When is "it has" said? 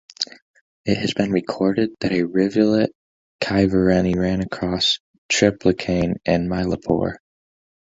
0.83-1.13